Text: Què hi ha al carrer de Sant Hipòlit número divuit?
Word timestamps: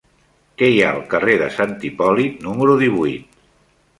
Què 0.61 0.67
hi 0.75 0.79
ha 0.85 0.93
al 0.93 1.03
carrer 1.11 1.35
de 1.41 1.49
Sant 1.57 1.75
Hipòlit 1.89 2.41
número 2.47 2.79
divuit? 2.85 3.37